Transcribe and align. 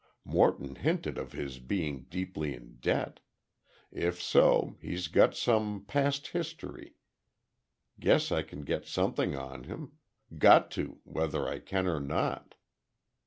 Morton 0.25 0.77
hinted 0.77 1.19
of 1.19 1.33
his 1.33 1.59
being 1.59 2.05
deeply 2.09 2.55
in 2.55 2.77
debt. 2.77 3.19
If 3.91 4.19
so, 4.19 4.75
he's 4.81 5.07
got 5.07 5.35
some 5.35 5.85
past 5.85 6.29
history, 6.29 6.95
guess 7.99 8.31
I 8.31 8.41
can 8.41 8.63
get 8.63 8.87
something 8.87 9.35
on 9.35 9.65
him—got 9.65 10.71
to, 10.71 11.01
whether 11.03 11.47
I 11.47 11.59
can 11.59 11.85
or 11.85 11.99
not. 11.99 12.55